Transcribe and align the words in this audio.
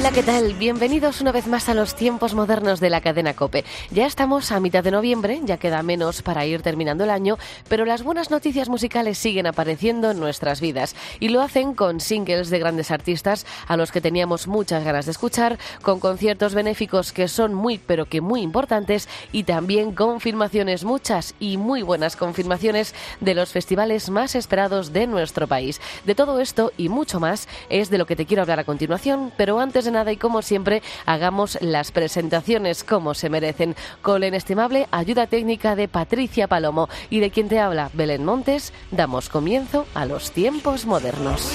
Hola, 0.00 0.12
¿qué 0.12 0.22
tal? 0.22 0.54
Bienvenidos 0.54 1.20
una 1.20 1.30
vez 1.30 1.46
más 1.46 1.68
a 1.68 1.74
los 1.74 1.94
tiempos 1.94 2.34
modernos 2.34 2.80
de 2.80 2.88
la 2.88 3.02
cadena 3.02 3.34
Cope. 3.34 3.66
Ya 3.90 4.06
estamos 4.06 4.50
a 4.50 4.58
mitad 4.58 4.82
de 4.82 4.90
noviembre, 4.90 5.42
ya 5.44 5.58
queda 5.58 5.82
menos 5.82 6.22
para 6.22 6.46
ir 6.46 6.62
terminando 6.62 7.04
el 7.04 7.10
año, 7.10 7.36
pero 7.68 7.84
las 7.84 8.02
buenas 8.02 8.30
noticias 8.30 8.70
musicales 8.70 9.18
siguen 9.18 9.46
apareciendo 9.46 10.10
en 10.10 10.18
nuestras 10.18 10.62
vidas 10.62 10.96
y 11.20 11.28
lo 11.28 11.42
hacen 11.42 11.74
con 11.74 12.00
singles 12.00 12.48
de 12.48 12.58
grandes 12.58 12.90
artistas 12.90 13.44
a 13.68 13.76
los 13.76 13.92
que 13.92 14.00
teníamos 14.00 14.46
muchas 14.46 14.84
ganas 14.84 15.04
de 15.04 15.10
escuchar, 15.10 15.58
con 15.82 16.00
conciertos 16.00 16.54
benéficos 16.54 17.12
que 17.12 17.28
son 17.28 17.52
muy 17.52 17.76
pero 17.76 18.06
que 18.06 18.22
muy 18.22 18.40
importantes 18.40 19.06
y 19.32 19.42
también 19.42 19.92
confirmaciones 19.92 20.82
muchas 20.82 21.34
y 21.38 21.58
muy 21.58 21.82
buenas 21.82 22.16
confirmaciones 22.16 22.94
de 23.20 23.34
los 23.34 23.52
festivales 23.52 24.08
más 24.08 24.34
esperados 24.34 24.94
de 24.94 25.06
nuestro 25.06 25.46
país. 25.46 25.78
De 26.06 26.14
todo 26.14 26.40
esto 26.40 26.72
y 26.78 26.88
mucho 26.88 27.20
más 27.20 27.48
es 27.68 27.90
de 27.90 27.98
lo 27.98 28.06
que 28.06 28.16
te 28.16 28.24
quiero 28.24 28.40
hablar 28.40 28.60
a 28.60 28.64
continuación, 28.64 29.30
pero 29.36 29.60
antes 29.60 29.70
antes 29.80 29.89
nada 29.90 30.12
y 30.12 30.16
como 30.16 30.42
siempre, 30.42 30.82
hagamos 31.06 31.58
las 31.60 31.92
presentaciones 31.92 32.84
como 32.84 33.14
se 33.14 33.30
merecen, 33.30 33.76
con 34.02 34.20
la 34.20 34.26
inestimable 34.26 34.86
ayuda 34.90 35.26
técnica 35.26 35.76
de 35.76 35.88
Patricia 35.88 36.48
Palomo 36.48 36.88
y 37.10 37.20
de 37.20 37.30
quien 37.30 37.48
te 37.48 37.60
habla 37.60 37.90
Belén 37.92 38.24
Montes, 38.24 38.72
damos 38.90 39.28
comienzo 39.28 39.86
a 39.94 40.06
los 40.06 40.32
tiempos 40.32 40.86
modernos. 40.86 41.52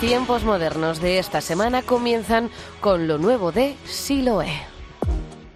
Tiempos 0.00 0.44
modernos 0.44 0.98
de 1.02 1.18
esta 1.18 1.42
semana 1.42 1.82
comienzan 1.82 2.50
con 2.80 3.06
lo 3.06 3.18
nuevo 3.18 3.52
de 3.52 3.76
Siloé. 3.84 4.50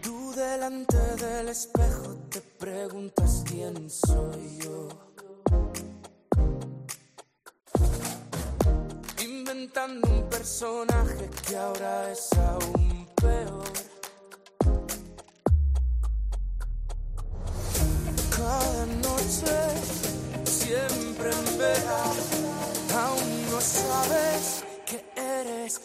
Tú 0.03 0.33
delante 0.37 0.98
del 1.17 1.48
espejo 1.48 2.14
te 2.28 2.42
preguntas 2.42 3.42
quién 3.48 3.89
soy 3.89 4.59
yo. 4.62 4.89
Inventando 9.22 10.09
un 10.11 10.28
personaje 10.28 11.31
que 11.48 11.56
ahora 11.56 12.12
es 12.12 12.28
aún 12.34 13.09
peor. 13.15 13.65
Cada 18.37 18.87
noche, 18.87 19.56
siempre 20.45 21.31
en 21.31 21.59
verano 21.59 22.53
risk. 25.65 25.81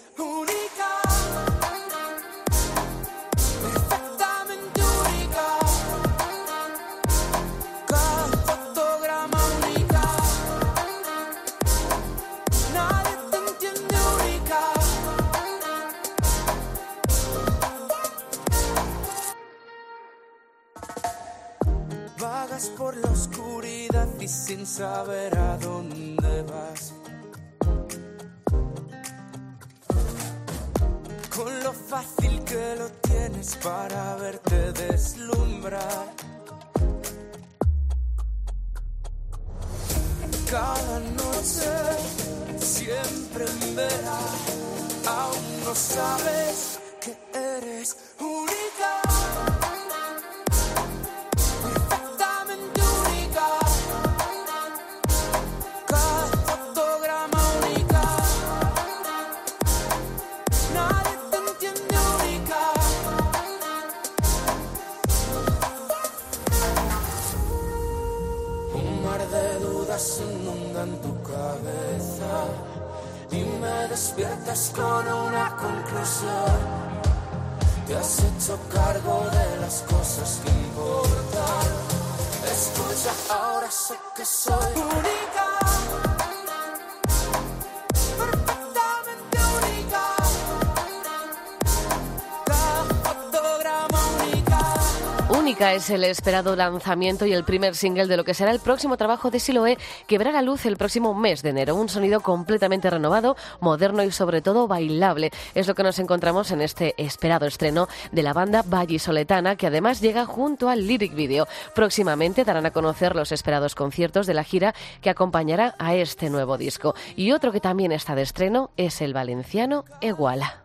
Es 95.73 95.89
el 95.89 96.03
esperado 96.03 96.55
lanzamiento 96.55 97.25
y 97.25 97.33
el 97.33 97.43
primer 97.43 97.75
single 97.75 98.07
de 98.07 98.17
lo 98.17 98.23
que 98.23 98.33
será 98.33 98.51
el 98.51 98.59
próximo 98.59 98.97
trabajo 98.97 99.29
de 99.29 99.39
Siloé 99.39 99.77
que 100.07 100.17
verá 100.17 100.31
la 100.31 100.41
luz 100.41 100.65
el 100.65 100.77
próximo 100.77 101.13
mes 101.13 101.41
de 101.41 101.49
enero. 101.49 101.75
Un 101.75 101.89
sonido 101.89 102.21
completamente 102.21 102.89
renovado, 102.89 103.35
moderno 103.59 104.03
y 104.03 104.11
sobre 104.11 104.41
todo 104.41 104.67
bailable. 104.67 105.31
Es 105.53 105.67
lo 105.67 105.75
que 105.75 105.83
nos 105.83 105.99
encontramos 105.99 106.51
en 106.51 106.61
este 106.61 106.95
esperado 106.97 107.45
estreno 107.45 107.87
de 108.11 108.23
la 108.23 108.33
banda 108.33 108.63
Vallisoletana 108.63 109.55
que 109.55 109.67
además 109.67 110.01
llega 110.01 110.25
junto 110.25 110.69
al 110.69 110.87
lyric 110.87 111.13
video. 111.13 111.47
Próximamente 111.75 112.43
darán 112.43 112.65
a 112.65 112.71
conocer 112.71 113.15
los 113.15 113.31
esperados 113.31 113.75
conciertos 113.75 114.27
de 114.27 114.33
la 114.33 114.43
gira 114.43 114.73
que 115.01 115.09
acompañará 115.09 115.75
a 115.77 115.95
este 115.95 116.29
nuevo 116.29 116.57
disco. 116.57 116.95
Y 117.15 117.31
otro 117.31 117.51
que 117.51 117.59
también 117.59 117.91
está 117.91 118.15
de 118.15 118.23
estreno 118.23 118.71
es 118.77 119.01
el 119.01 119.13
valenciano 119.13 119.85
Eguala. 120.01 120.63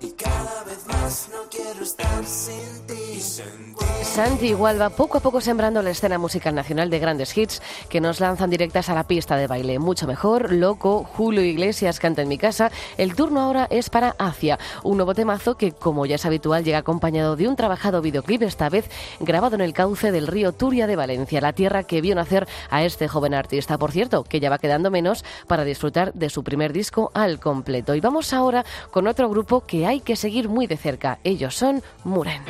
y 0.00 0.10
cada 0.12 0.64
vez 0.64 0.86
más 0.86 1.28
no 1.32 1.48
quiero 1.50 1.82
estar 1.82 2.24
sin 2.24 2.86
ti. 2.86 3.01
Santi 3.22 4.48
igual 4.48 4.80
va 4.80 4.90
poco 4.90 5.18
a 5.18 5.20
poco 5.20 5.40
sembrando 5.40 5.80
la 5.80 5.90
escena 5.90 6.18
musical 6.18 6.54
nacional 6.54 6.90
de 6.90 6.98
grandes 6.98 7.36
hits 7.36 7.62
que 7.88 8.00
nos 8.00 8.20
lanzan 8.20 8.50
directas 8.50 8.88
a 8.90 8.94
la 8.94 9.04
pista 9.04 9.36
de 9.36 9.46
baile. 9.46 9.78
Mucho 9.78 10.06
mejor, 10.06 10.52
Loco, 10.52 11.04
Julio 11.04 11.42
Iglesias 11.42 11.98
canta 11.98 12.20
en 12.20 12.28
mi 12.28 12.36
casa. 12.36 12.70
El 12.98 13.14
turno 13.14 13.40
ahora 13.40 13.68
es 13.70 13.90
para 13.90 14.14
Acia, 14.18 14.58
un 14.82 14.96
nuevo 14.96 15.14
temazo 15.14 15.56
que, 15.56 15.72
como 15.72 16.04
ya 16.04 16.16
es 16.16 16.26
habitual, 16.26 16.64
llega 16.64 16.78
acompañado 16.78 17.36
de 17.36 17.48
un 17.48 17.56
trabajado 17.56 18.02
videoclip, 18.02 18.42
esta 18.42 18.68
vez 18.68 18.90
grabado 19.20 19.54
en 19.54 19.62
el 19.62 19.72
cauce 19.72 20.12
del 20.12 20.26
río 20.26 20.52
Turia 20.52 20.86
de 20.86 20.96
Valencia, 20.96 21.40
la 21.40 21.52
tierra 21.52 21.84
que 21.84 22.00
vio 22.00 22.14
nacer 22.14 22.46
a 22.70 22.82
este 22.84 23.08
joven 23.08 23.34
artista. 23.34 23.78
Por 23.78 23.92
cierto, 23.92 24.24
que 24.24 24.40
ya 24.40 24.50
va 24.50 24.58
quedando 24.58 24.90
menos 24.90 25.24
para 25.46 25.64
disfrutar 25.64 26.12
de 26.12 26.28
su 26.28 26.42
primer 26.42 26.72
disco 26.72 27.10
al 27.14 27.40
completo. 27.40 27.94
Y 27.94 28.00
vamos 28.00 28.32
ahora 28.32 28.64
con 28.90 29.06
otro 29.06 29.30
grupo 29.30 29.62
que 29.62 29.86
hay 29.86 30.00
que 30.00 30.16
seguir 30.16 30.48
muy 30.48 30.66
de 30.66 30.76
cerca. 30.76 31.18
Ellos 31.24 31.54
son 31.54 31.82
Muren. 32.04 32.42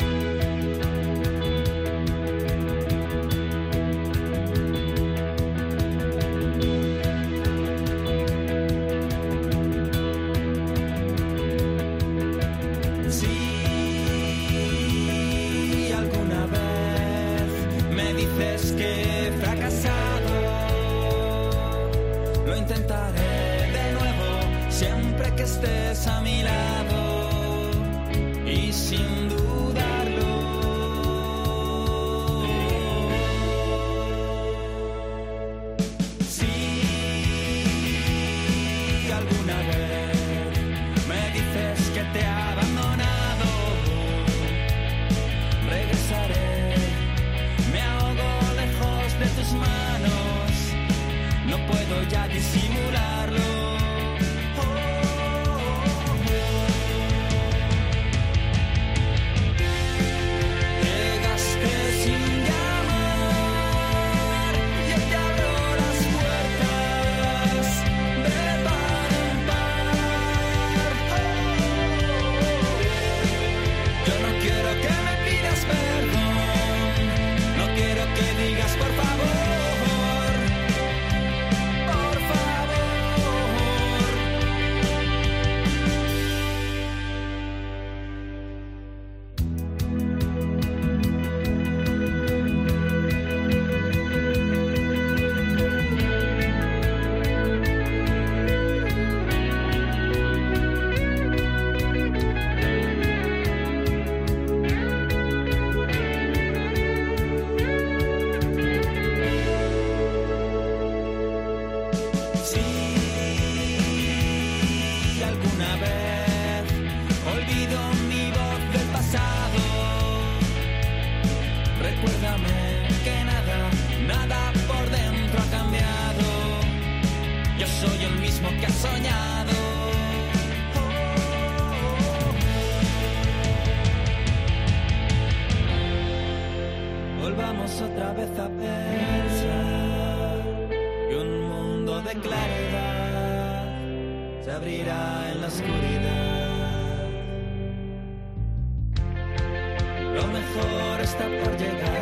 está 151.02 151.24
por 151.24 151.56
llegar. 151.58 152.01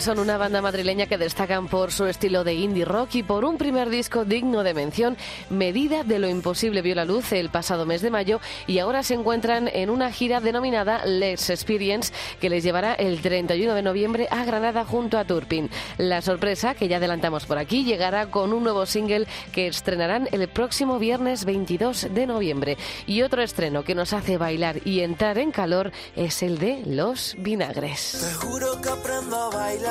Son 0.00 0.18
una 0.18 0.38
banda 0.38 0.62
madrileña 0.62 1.06
que 1.06 1.18
destacan 1.18 1.68
por 1.68 1.92
su 1.92 2.06
estilo 2.06 2.42
de 2.42 2.54
indie 2.54 2.84
rock 2.84 3.16
y 3.16 3.22
por 3.22 3.44
un 3.44 3.58
primer 3.58 3.90
disco 3.90 4.24
digno 4.24 4.62
de 4.62 4.72
mención, 4.72 5.16
Medida 5.50 6.04
de 6.04 6.18
lo 6.18 6.28
Imposible 6.28 6.80
vio 6.80 6.94
la 6.94 7.04
luz 7.04 7.32
el 7.32 7.50
pasado 7.50 7.84
mes 7.84 8.00
de 8.00 8.10
mayo 8.10 8.40
y 8.66 8.78
ahora 8.78 9.02
se 9.02 9.14
encuentran 9.14 9.68
en 9.68 9.90
una 9.90 10.10
gira 10.12 10.40
denominada 10.40 11.04
Let's 11.04 11.50
Experience 11.50 12.12
que 12.40 12.48
les 12.48 12.64
llevará 12.64 12.94
el 12.94 13.20
31 13.20 13.74
de 13.74 13.82
noviembre 13.82 14.28
a 14.30 14.44
Granada 14.44 14.84
junto 14.84 15.18
a 15.18 15.24
Turpin. 15.24 15.68
La 15.98 16.22
sorpresa, 16.22 16.74
que 16.74 16.88
ya 16.88 16.96
adelantamos 16.96 17.46
por 17.46 17.58
aquí, 17.58 17.84
llegará 17.84 18.30
con 18.30 18.52
un 18.52 18.64
nuevo 18.64 18.86
single 18.86 19.26
que 19.52 19.66
estrenarán 19.66 20.28
el 20.32 20.48
próximo 20.48 20.98
viernes 20.98 21.44
22 21.44 22.08
de 22.14 22.26
noviembre. 22.26 22.78
Y 23.06 23.22
otro 23.22 23.42
estreno 23.42 23.84
que 23.84 23.94
nos 23.94 24.12
hace 24.12 24.38
bailar 24.38 24.80
y 24.86 25.00
entrar 25.00 25.38
en 25.38 25.52
calor 25.52 25.92
es 26.16 26.42
el 26.42 26.58
de 26.58 26.82
Los 26.86 27.34
Vinagres. 27.38 28.38
Te 28.40 28.80
que 28.82 28.88
aprendo 28.88 29.36
a 29.36 29.50
bailar, 29.50 29.89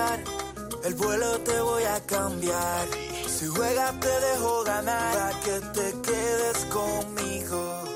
el 0.83 0.93
vuelo 0.95 1.39
te 1.39 1.59
voy 1.61 1.83
a 1.83 1.99
cambiar. 2.05 2.87
Si 3.27 3.47
juegas 3.47 3.99
te 3.99 4.07
dejo 4.07 4.63
ganar, 4.63 5.13
para 5.13 5.39
que 5.41 5.59
te 5.73 6.01
quedes 6.01 6.65
conmigo. 6.65 7.88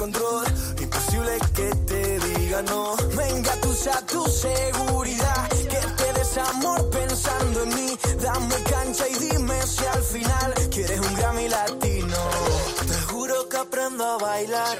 Control. 0.00 0.46
Imposible 0.80 1.32
que 1.54 1.68
te 1.90 2.02
diga 2.20 2.62
no. 2.62 2.96
Venga, 3.16 3.52
tú 3.60 3.72
sea 3.74 4.00
tu 4.06 4.22
seguridad, 4.26 5.48
que 5.72 5.80
te 5.98 6.12
des 6.18 6.38
amor 6.38 6.88
pensando 6.90 7.62
en 7.64 7.68
mí. 7.78 7.98
Dame 8.22 8.56
cancha 8.72 9.04
y 9.08 9.14
dime 9.26 9.58
si 9.66 9.84
al 9.84 10.02
final 10.02 10.54
quieres 10.70 11.00
un 11.00 11.14
Grammy 11.16 11.48
latino. 11.48 12.20
Te 12.88 12.98
juro 13.12 13.48
que 13.50 13.56
aprendo 13.58 14.04
a 14.04 14.16
bailar, 14.18 14.78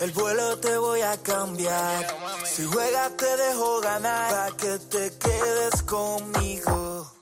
el 0.00 0.10
vuelo 0.10 0.58
te 0.58 0.76
voy 0.76 1.02
a 1.02 1.16
cambiar. 1.18 2.00
Si 2.44 2.64
juegas 2.64 3.16
te 3.16 3.36
dejo 3.36 3.80
ganar, 3.80 4.30
para 4.30 4.56
que 4.56 4.78
te 4.94 5.04
quedes 5.18 5.82
conmigo. 5.84 7.12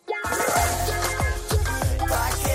Pa' 2.11 2.31
que 2.43 2.46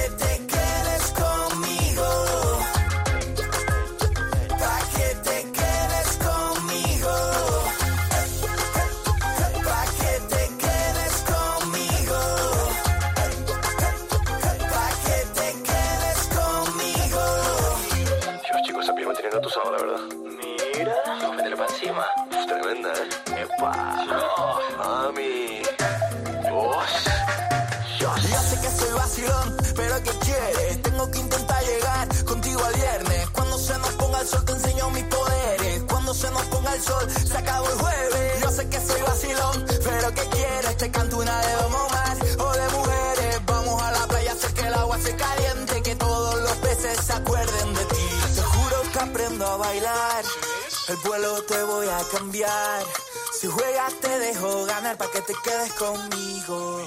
se 36.82 37.38
acabó 37.38 37.68
el 37.70 37.78
jueves. 37.78 38.42
Yo 38.42 38.50
sé 38.50 38.70
que 38.70 38.80
soy 38.80 39.02
vacilón, 39.02 39.66
pero 39.84 40.14
¿qué 40.14 40.22
quieres? 40.30 40.78
Te 40.78 40.92
canto 40.92 41.18
una 41.18 41.40
de 41.42 41.54
Don 41.54 41.76
Omar 41.76 42.18
o 42.40 42.52
de 42.54 42.70
mujeres. 42.70 43.46
Vamos 43.46 43.82
a 43.82 43.92
la 43.92 44.08
playa, 44.08 44.36
sé 44.36 44.54
que 44.54 44.62
el 44.62 44.74
agua 44.74 44.98
se 45.00 45.16
caliente, 45.16 45.82
que 45.84 45.96
todos 45.96 46.42
los 46.42 46.54
peces 46.58 46.98
se 47.06 47.14
acuerden 47.14 47.74
de 47.74 47.86
ti. 47.86 48.10
Te 48.36 48.42
juro 48.42 48.82
que 48.92 49.00
aprendo 49.00 49.46
a 49.46 49.58
bailar, 49.58 50.24
el 50.88 50.98
vuelo 50.98 51.44
te 51.44 51.64
voy 51.64 51.88
a 51.88 52.00
cambiar. 52.12 52.84
Si 53.40 53.48
juegas 53.48 53.94
te 54.02 54.20
dejo 54.20 54.66
ganar 54.66 54.98
para 54.98 55.12
que 55.12 55.22
te 55.22 55.34
quedes 55.44 55.74
conmigo. 55.74 56.82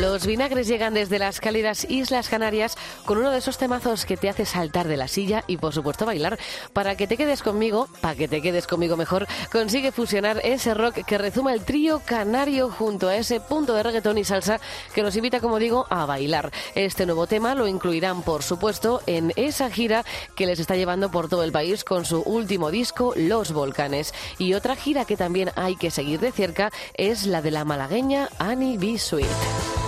Los 0.00 0.26
vinagres 0.26 0.66
llegan 0.66 0.94
desde 0.94 1.18
las 1.18 1.40
cálidas 1.40 1.86
Islas 1.88 2.28
Canarias 2.28 2.76
con 3.04 3.18
uno 3.18 3.30
de 3.30 3.38
esos 3.38 3.58
temazos 3.58 4.04
que 4.04 4.16
te 4.16 4.28
hace 4.28 4.44
saltar 4.44 4.88
de 4.88 4.96
la 4.96 5.08
silla 5.08 5.44
y 5.46 5.56
por 5.56 5.72
supuesto 5.72 6.04
bailar. 6.04 6.38
Para 6.72 6.96
que 6.96 7.06
te 7.06 7.16
quedes 7.16 7.42
conmigo, 7.42 7.88
para 8.00 8.16
que 8.16 8.26
te 8.26 8.42
quedes 8.42 8.66
conmigo 8.66 8.96
mejor, 8.96 9.26
consigue 9.52 9.92
fusionar 9.92 10.40
ese 10.42 10.74
rock 10.74 11.04
que 11.04 11.18
rezuma 11.18 11.52
el 11.52 11.64
trío 11.64 12.00
canario 12.04 12.70
junto 12.70 13.08
a 13.08 13.16
ese 13.16 13.40
punto 13.40 13.74
de 13.74 13.82
reggaetón 13.82 14.18
y 14.18 14.24
salsa 14.24 14.60
que 14.94 15.02
nos 15.02 15.14
invita, 15.16 15.40
como 15.40 15.58
digo, 15.58 15.86
a 15.90 16.06
bailar. 16.06 16.50
Este 16.74 17.06
nuevo 17.06 17.26
tema 17.26 17.54
lo 17.54 17.68
incluirán, 17.68 18.22
por 18.22 18.42
supuesto, 18.42 19.00
en 19.06 19.32
esa 19.36 19.70
gira 19.70 20.04
que 20.34 20.46
les 20.46 20.58
está 20.58 20.76
llevando 20.76 21.10
por 21.10 21.28
todo 21.28 21.44
el 21.44 21.52
país 21.52 21.84
con 21.84 22.04
su 22.04 22.20
último 22.22 22.70
disco, 22.70 23.12
Los 23.16 23.52
Volcanes. 23.52 24.12
Y 24.38 24.54
otra 24.54 24.74
gira 24.74 25.04
que 25.04 25.16
también 25.16 25.50
hay 25.54 25.76
que 25.76 25.90
seguir 25.90 26.18
de 26.18 26.32
cerca 26.32 26.72
es 26.94 27.26
la 27.26 27.42
de 27.42 27.52
la 27.52 27.64
malagueña 27.64 28.28
Annie 28.38 28.76
B. 28.76 28.98
Sweet. 28.98 29.83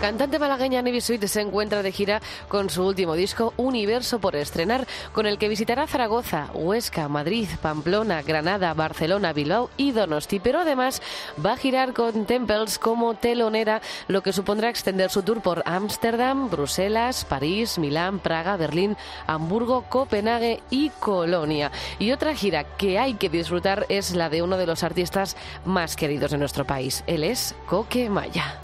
Cantante 0.00 0.38
malagueña 0.38 0.80
Nevi 0.80 1.00
Sweet 1.00 1.26
se 1.26 1.42
encuentra 1.42 1.82
de 1.82 1.92
gira 1.92 2.22
con 2.48 2.70
su 2.70 2.86
último 2.86 3.14
disco 3.14 3.52
Universo 3.58 4.18
por 4.18 4.34
estrenar, 4.34 4.86
con 5.12 5.26
el 5.26 5.36
que 5.36 5.48
visitará 5.48 5.86
Zaragoza, 5.86 6.48
Huesca, 6.54 7.08
Madrid, 7.08 7.48
Pamplona, 7.60 8.22
Granada, 8.22 8.72
Barcelona, 8.72 9.34
Bilbao 9.34 9.68
y 9.76 9.92
Donosti. 9.92 10.40
Pero 10.40 10.60
además 10.60 11.02
va 11.44 11.52
a 11.52 11.56
girar 11.56 11.92
con 11.92 12.24
Temples 12.24 12.78
como 12.78 13.14
telonera, 13.14 13.82
lo 14.08 14.22
que 14.22 14.32
supondrá 14.32 14.70
extender 14.70 15.10
su 15.10 15.22
tour 15.22 15.42
por 15.42 15.62
Ámsterdam, 15.66 16.48
Bruselas, 16.48 17.26
París, 17.26 17.78
Milán, 17.78 18.20
Praga, 18.20 18.56
Berlín, 18.56 18.96
Hamburgo, 19.26 19.84
Copenhague 19.88 20.62
y 20.70 20.88
Colonia. 20.90 21.70
Y 21.98 22.12
otra 22.12 22.34
gira 22.34 22.64
que 22.64 22.98
hay 22.98 23.14
que 23.14 23.28
disfrutar 23.28 23.84
es 23.90 24.12
la 24.12 24.30
de 24.30 24.42
uno 24.42 24.56
de 24.56 24.66
los 24.66 24.82
artistas 24.82 25.36
más 25.66 25.94
queridos 25.94 26.30
de 26.30 26.38
nuestro 26.38 26.64
país. 26.64 27.04
Él 27.06 27.22
es 27.22 27.54
Coque 27.66 28.08
Maya. 28.08 28.58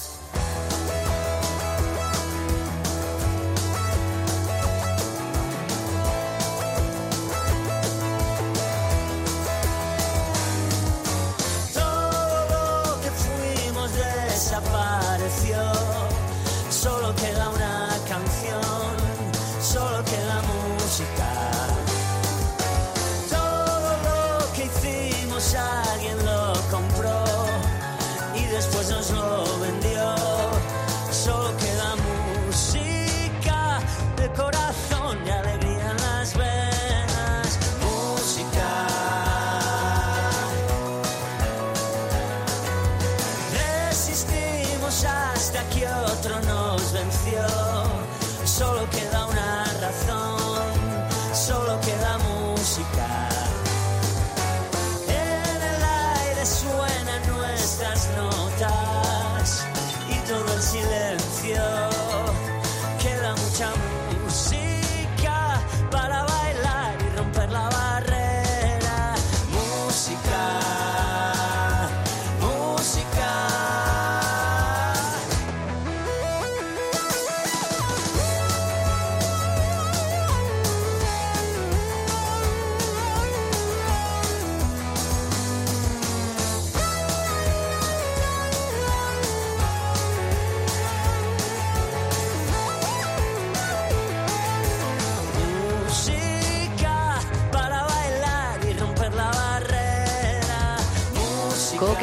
Una 17.49 17.89
canción, 18.09 18.26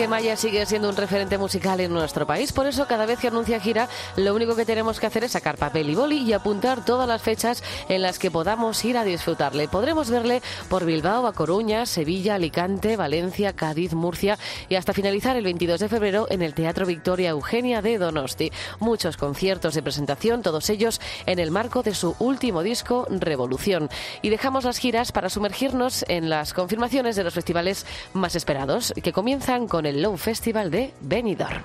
Maya 0.08 0.36
sigue 0.36 0.66
siendo 0.66 0.89
un 0.89 0.96
referente 0.96 1.38
musical 1.38 1.80
en 1.80 1.94
nuestro 1.94 2.28
país, 2.28 2.52
por 2.52 2.68
eso 2.68 2.88
cada 2.88 3.06
vez 3.06 3.20
que 3.20 3.28
anuncia 3.28 3.60
gira, 3.60 3.88
lo 4.18 4.34
único 4.34 4.56
que 4.56 4.66
tenemos 4.66 5.00
que 5.00 5.08
hacer 5.08 5.24
es 5.24 5.32
sacar 5.32 5.58
papel 5.58 5.89
y 5.89 5.96
boli 5.96 6.18
y 6.18 6.34
apuntar 6.34 6.84
todas 6.84 7.08
las 7.08 7.22
fechas 7.22 7.63
en 7.89 8.02
las 8.02 8.20
que 8.20 8.32
podamos 8.32 8.84
ir 8.84 8.98
a 8.98 9.04
disfrutarle. 9.04 9.68
Podremos 9.68 10.10
verle 10.10 10.42
por 10.70 10.86
Bilbao, 10.86 11.28
A 11.28 11.34
Coruña, 11.34 11.86
Sevilla, 11.86 12.36
Alicante, 12.36 12.98
Valencia, 12.98 13.54
Cádiz, 13.54 13.94
Murcia 13.94 14.38
y 14.68 14.76
hasta 14.76 14.94
finalizar 14.94 15.38
el 15.38 15.44
22 15.46 15.80
de 15.80 15.89
febrero 15.89 16.28
en 16.30 16.42
el 16.42 16.54
Teatro 16.54 16.86
Victoria 16.86 17.30
Eugenia 17.30 17.82
de 17.82 17.98
Donosti. 17.98 18.52
Muchos 18.80 19.16
conciertos 19.16 19.74
de 19.74 19.84
presentación, 19.84 20.42
todos 20.42 20.70
ellos 20.70 21.00
en 21.26 21.39
el 21.39 21.52
marco 21.52 21.84
de 21.84 21.96
su 21.96 22.16
último 22.20 22.63
disco, 22.63 23.08
Revolución. 23.10 23.89
Y 24.22 24.30
dejamos 24.30 24.66
las 24.66 24.78
giras 24.78 25.12
para 25.12 25.30
sumergirnos 25.30 26.04
en 26.08 26.30
las 26.30 26.54
confirmaciones 26.54 27.16
de 27.16 27.24
los 27.24 27.34
festivales 27.34 27.86
más 28.13 28.36
esperados, 28.36 28.94
que 29.02 29.13
comienzan 29.13 29.68
con 29.68 29.86
el 29.86 29.93
Low 29.94 30.18
Festival 30.18 30.72
de 30.72 30.92
Benidorm. 31.02 31.62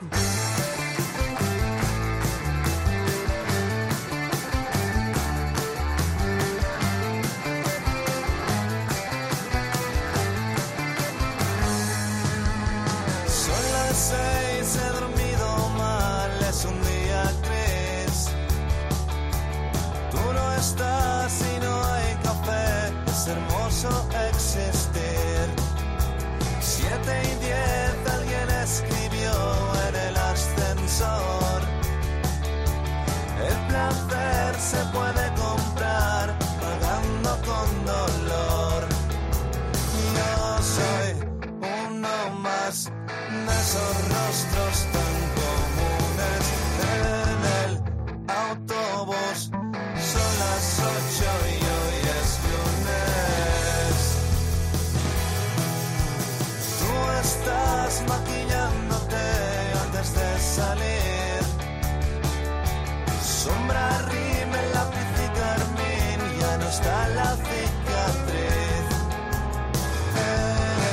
Sombra, 63.44 63.86
rímel, 64.10 64.66
lápiz 64.74 65.10
y 65.24 65.28
carmín, 65.38 66.40
ya 66.40 66.58
no 66.58 66.68
está 66.68 67.08
la 67.08 67.36
cicatriz 67.36 68.58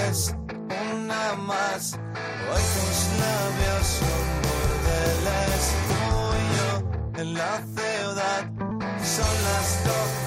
eres 0.06 0.36
una 0.70 1.36
más. 1.36 1.94
Hoy 2.50 2.64
tus 2.76 2.98
labios 3.24 3.86
son 4.00 4.26
bordeles 4.46 5.66
tuyo 5.90 6.70
en 7.22 7.34
la 7.34 7.54
ciudad. 7.76 8.44
Son 9.04 9.36
las 9.48 9.68
doce 9.86 10.25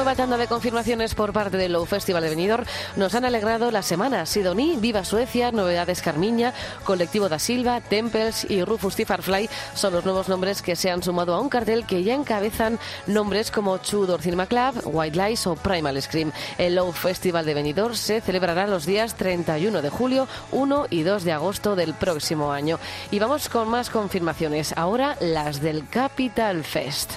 nueva 0.00 0.16
tanda 0.16 0.38
de 0.38 0.46
confirmaciones 0.46 1.14
por 1.14 1.34
parte 1.34 1.58
del 1.58 1.74
Low 1.74 1.84
Festival 1.84 2.22
de 2.22 2.30
Benidorm 2.30 2.64
nos 2.96 3.14
han 3.14 3.26
alegrado 3.26 3.70
la 3.70 3.82
semana. 3.82 4.24
Sidoní, 4.24 4.76
Viva 4.78 5.04
Suecia, 5.04 5.52
Novedades 5.52 6.00
Carmiña, 6.00 6.54
Colectivo 6.84 7.28
da 7.28 7.38
Silva, 7.38 7.82
Temples 7.82 8.46
y 8.48 8.64
Rufus 8.64 8.96
Tifarfly 8.96 9.50
son 9.74 9.92
los 9.92 10.06
nuevos 10.06 10.30
nombres 10.30 10.62
que 10.62 10.74
se 10.74 10.90
han 10.90 11.02
sumado 11.02 11.34
a 11.34 11.40
un 11.40 11.50
cartel 11.50 11.84
que 11.84 12.02
ya 12.02 12.14
encabezan 12.14 12.78
nombres 13.06 13.50
como 13.50 13.76
Tudor 13.78 14.22
Cinema 14.22 14.46
Club, 14.46 14.80
White 14.84 15.18
Lies 15.18 15.46
o 15.46 15.54
Primal 15.54 16.00
Scream. 16.00 16.32
El 16.56 16.76
Low 16.76 16.92
Festival 16.92 17.44
de 17.44 17.52
Benidorm 17.52 17.94
se 17.94 18.22
celebrará 18.22 18.66
los 18.66 18.86
días 18.86 19.16
31 19.16 19.82
de 19.82 19.90
julio, 19.90 20.26
1 20.52 20.86
y 20.88 21.02
2 21.02 21.24
de 21.24 21.32
agosto 21.32 21.76
del 21.76 21.92
próximo 21.92 22.52
año. 22.52 22.78
Y 23.10 23.18
vamos 23.18 23.50
con 23.50 23.68
más 23.68 23.90
confirmaciones. 23.90 24.72
Ahora 24.78 25.18
las 25.20 25.60
del 25.60 25.86
Capital 25.90 26.64
Fest. 26.64 27.12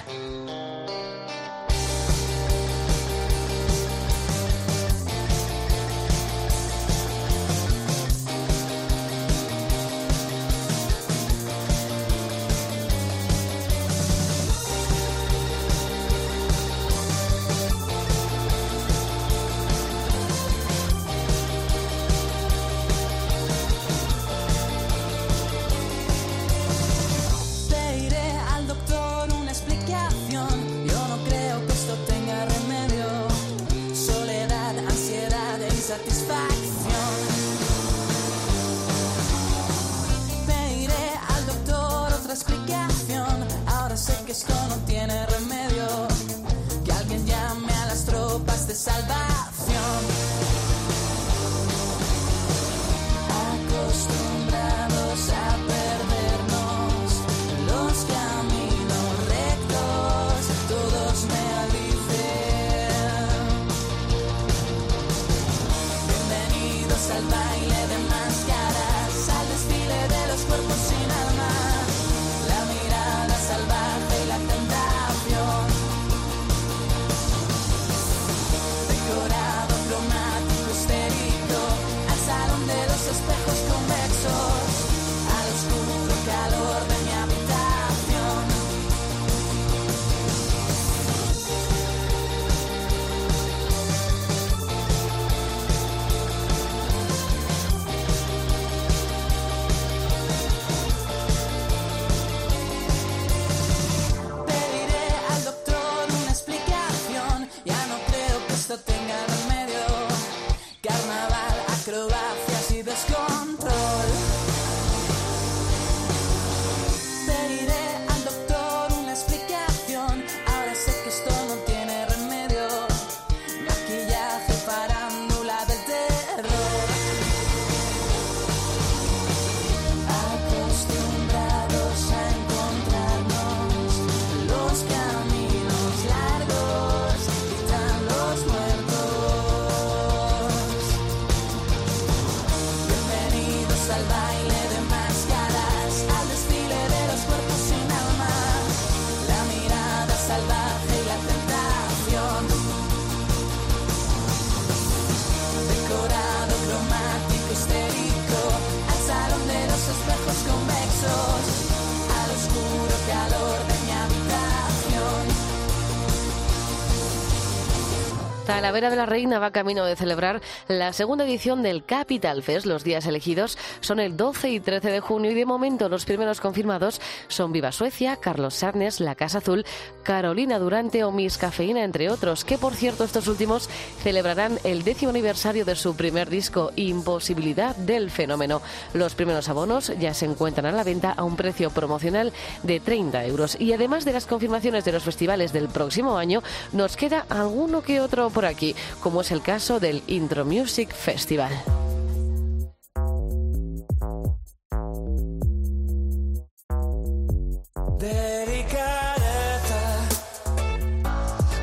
Talavera 168.46 168.90
de 168.90 168.96
la 168.96 169.06
Reina 169.06 169.38
va 169.38 169.52
camino 169.52 169.86
de 169.86 169.96
celebrar 169.96 170.42
la 170.68 170.92
segunda 170.92 171.24
edición 171.24 171.62
del 171.62 171.82
Capital 171.82 172.42
Fest. 172.42 172.66
Los 172.66 172.84
días 172.84 173.06
elegidos 173.06 173.56
son 173.80 174.00
el 174.00 174.18
12 174.18 174.50
y 174.50 174.60
13 174.60 174.90
de 174.90 175.00
junio 175.00 175.30
y 175.30 175.34
de 175.34 175.46
momento 175.46 175.88
los 175.88 176.04
primeros 176.04 176.42
confirmados 176.42 177.00
son 177.28 177.52
Viva 177.52 177.72
Suecia, 177.72 178.16
Carlos 178.16 178.52
Sarnes, 178.52 179.00
La 179.00 179.14
Casa 179.14 179.38
Azul, 179.38 179.64
Carolina 180.02 180.58
Durante 180.58 181.04
o 181.04 181.10
Miss 181.10 181.38
Cafeína, 181.38 181.84
entre 181.84 182.10
otros, 182.10 182.44
que 182.44 182.58
por 182.58 182.74
cierto 182.74 183.04
estos 183.04 183.28
últimos 183.28 183.70
celebrarán 184.02 184.58
el 184.64 184.84
décimo 184.84 185.08
aniversario 185.08 185.64
de 185.64 185.74
su 185.74 185.96
primer 185.96 186.28
disco, 186.28 186.70
Imposibilidad 186.76 187.74
del 187.76 188.10
Fenómeno. 188.10 188.60
Los 188.92 189.14
primeros 189.14 189.48
abonos 189.48 189.90
ya 189.98 190.12
se 190.12 190.26
encuentran 190.26 190.66
a 190.66 190.72
la 190.72 190.84
venta 190.84 191.12
a 191.12 191.24
un 191.24 191.36
precio 191.36 191.70
promocional 191.70 192.30
de 192.62 192.78
30 192.78 193.24
euros. 193.24 193.58
Y 193.58 193.72
además 193.72 194.04
de 194.04 194.12
las 194.12 194.26
confirmaciones 194.26 194.84
de 194.84 194.92
los 194.92 195.02
festivales 195.02 195.54
del 195.54 195.68
próximo 195.68 196.18
año, 196.18 196.42
nos 196.72 196.98
queda 196.98 197.24
alguno 197.30 197.80
que 197.80 198.02
otro 198.02 198.33
por 198.34 198.44
aquí, 198.44 198.74
como 199.00 199.22
es 199.22 199.30
el 199.30 199.40
caso 199.40 199.80
del 199.80 200.02
Intro 200.08 200.44
Music 200.44 200.92
Festival. 200.92 201.52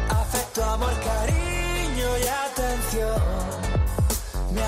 Afecto, 0.09 0.63
amor, 0.63 0.93
cariño 1.03 2.09
y 2.17 2.27
atención. 2.47 3.21
Me 4.53 4.61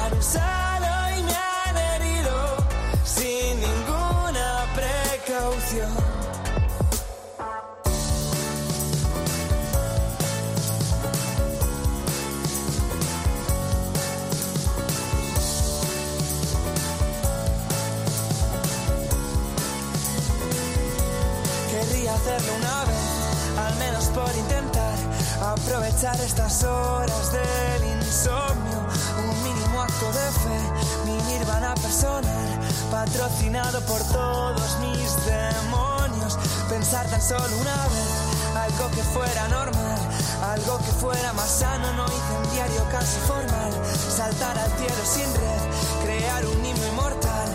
aprovechar 25.73 26.19
estas 26.21 26.63
horas 26.63 27.31
del 27.31 27.83
insomnio. 27.97 28.85
Un 29.27 29.43
mínimo 29.43 29.81
acto 29.81 30.05
de 30.05 30.31
fe, 30.43 30.59
mi 31.05 31.17
nirvana 31.33 31.73
personal, 31.73 32.59
patrocinado 32.91 33.81
por 33.81 33.99
todos 34.09 34.77
mis 34.81 35.25
demonios. 35.25 36.37
Pensar 36.69 37.07
tan 37.07 37.21
solo 37.21 37.57
una 37.59 37.87
vez, 37.87 38.07
algo 38.55 38.91
que 38.91 39.01
fuera 39.01 39.47
normal, 39.47 39.97
algo 40.43 40.77
que 40.77 40.91
fuera 41.01 41.33
más 41.33 41.49
sano, 41.49 41.91
no 41.93 42.05
incendiario, 42.05 42.85
casi 42.91 43.17
formal. 43.21 43.73
Saltar 44.15 44.55
al 44.59 44.71
cielo 44.77 45.03
sin 45.03 45.33
red, 45.33 45.61
crear 46.05 46.45
un 46.45 46.65
himno 46.65 46.87
inmortal, 46.87 47.49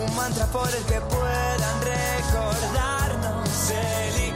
un 0.00 0.14
mantra 0.14 0.46
por 0.46 0.68
el 0.68 0.84
que 0.84 1.00
puedan 1.00 1.80
recordarnos. 1.82 3.48
Delicadeza, 3.66 4.33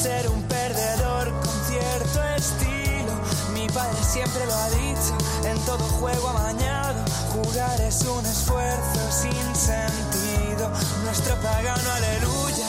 ser 0.00 0.30
un 0.30 0.42
perdedor 0.44 1.30
con 1.42 1.54
cierto 1.68 2.22
estilo. 2.36 3.12
Mi 3.52 3.66
padre 3.68 4.02
siempre 4.02 4.46
lo 4.46 4.54
ha 4.54 4.70
dicho, 4.70 5.14
en 5.44 5.58
todo 5.66 5.84
juego 6.00 6.28
amañado, 6.28 7.04
jugar 7.34 7.78
es 7.82 8.00
un 8.06 8.24
esfuerzo 8.24 9.00
sin 9.10 9.54
sentido. 9.54 10.70
Nuestro 11.04 11.34
pagano 11.42 11.90
aleluya, 11.92 12.66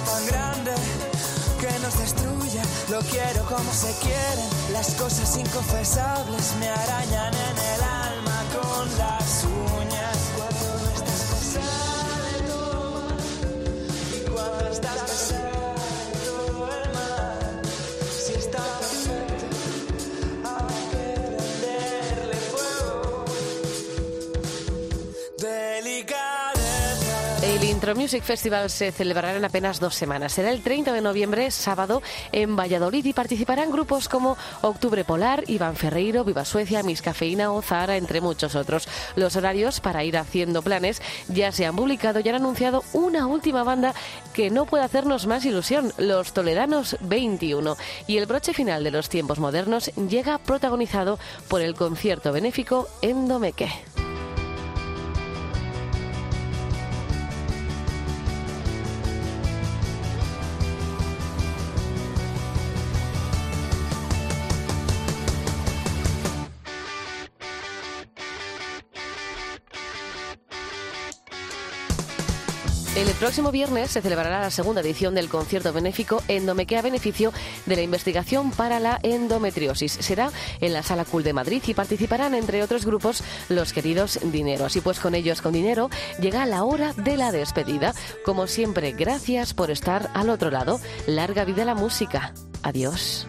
tan 0.00 0.26
grande 0.26 0.72
que 1.60 1.78
nos 1.80 1.98
destruye. 1.98 2.60
Lo 2.88 3.00
quiero 3.00 3.44
como 3.44 3.72
se 3.72 3.92
quieren, 4.00 4.48
las 4.72 4.94
cosas 4.94 5.36
inconfesables 5.36 6.54
me 6.58 6.68
arañan 6.68 7.32
en 7.34 7.58
el 7.58 7.71
Music 27.94 28.22
Festival 28.22 28.70
se 28.70 28.92
celebrará 28.92 29.36
en 29.36 29.44
apenas 29.44 29.80
dos 29.80 29.94
semanas. 29.94 30.32
Será 30.32 30.50
el 30.50 30.62
30 30.62 30.92
de 30.92 31.00
noviembre, 31.00 31.50
sábado, 31.50 32.02
en 32.32 32.56
Valladolid 32.56 33.04
y 33.04 33.12
participarán 33.12 33.70
grupos 33.70 34.08
como 34.08 34.36
Octubre 34.62 35.04
Polar, 35.04 35.44
Iván 35.48 35.76
Ferreiro, 35.76 36.24
Viva 36.24 36.44
Suecia, 36.44 36.82
Miss 36.82 37.02
Cafeína 37.02 37.52
o 37.52 37.62
Zara, 37.62 37.96
entre 37.96 38.20
muchos 38.20 38.54
otros. 38.54 38.88
Los 39.16 39.36
horarios 39.36 39.80
para 39.80 40.04
ir 40.04 40.16
haciendo 40.16 40.62
planes 40.62 41.02
ya 41.28 41.52
se 41.52 41.66
han 41.66 41.76
publicado 41.76 42.20
y 42.20 42.28
han 42.28 42.36
anunciado 42.36 42.84
una 42.92 43.26
última 43.26 43.64
banda 43.64 43.94
que 44.32 44.50
no 44.50 44.66
puede 44.66 44.84
hacernos 44.84 45.26
más 45.26 45.44
ilusión, 45.44 45.92
los 45.98 46.32
Toledanos 46.32 46.96
21. 47.00 47.76
Y 48.06 48.18
el 48.18 48.26
broche 48.26 48.54
final 48.54 48.84
de 48.84 48.90
los 48.90 49.08
tiempos 49.08 49.38
modernos 49.38 49.90
llega 50.08 50.38
protagonizado 50.38 51.18
por 51.48 51.60
el 51.60 51.74
concierto 51.74 52.32
benéfico 52.32 52.88
Endomeque. 53.02 53.91
Próximo 73.22 73.52
viernes 73.52 73.92
se 73.92 74.02
celebrará 74.02 74.40
la 74.40 74.50
segunda 74.50 74.80
edición 74.80 75.14
del 75.14 75.28
concierto 75.28 75.72
benéfico 75.72 76.20
Endomeque 76.26 76.76
a 76.76 76.82
beneficio 76.82 77.32
de 77.66 77.76
la 77.76 77.82
investigación 77.82 78.50
para 78.50 78.80
la 78.80 78.98
endometriosis. 79.04 79.92
Será 79.92 80.32
en 80.60 80.72
la 80.72 80.82
Sala 80.82 81.04
Cool 81.04 81.22
de 81.22 81.32
Madrid 81.32 81.62
y 81.64 81.72
participarán, 81.72 82.34
entre 82.34 82.64
otros 82.64 82.84
grupos, 82.84 83.22
los 83.48 83.72
queridos 83.72 84.18
Dinero. 84.24 84.64
Así 84.64 84.80
pues, 84.80 84.98
con 84.98 85.14
ellos, 85.14 85.40
con 85.40 85.52
Dinero, 85.52 85.88
llega 86.20 86.44
la 86.46 86.64
hora 86.64 86.94
de 86.94 87.16
la 87.16 87.30
despedida. 87.30 87.94
Como 88.24 88.48
siempre, 88.48 88.90
gracias 88.90 89.54
por 89.54 89.70
estar 89.70 90.10
al 90.14 90.28
otro 90.28 90.50
lado. 90.50 90.80
Larga 91.06 91.44
vida 91.44 91.64
la 91.64 91.76
música. 91.76 92.34
Adiós. 92.64 93.28